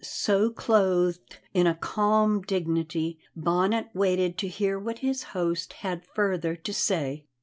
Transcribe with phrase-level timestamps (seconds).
[0.03, 6.55] So, clothed in a calm dignity, Bonnet waited to hear what his host had further
[6.55, 7.25] to say.